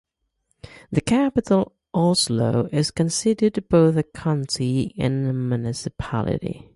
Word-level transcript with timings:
The 0.89 0.99
capital 1.01 1.75
Oslo 1.93 2.67
is 2.71 2.89
considered 2.89 3.69
both 3.69 3.95
a 3.97 4.01
county 4.01 4.95
and 4.97 5.27
a 5.27 5.31
municipality. 5.33 6.69